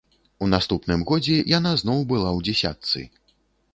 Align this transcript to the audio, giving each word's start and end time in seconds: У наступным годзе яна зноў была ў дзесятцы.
У 0.45 0.47
наступным 0.53 1.03
годзе 1.11 1.37
яна 1.57 1.75
зноў 1.85 2.01
была 2.13 2.31
ў 2.37 2.39
дзесятцы. 2.51 2.99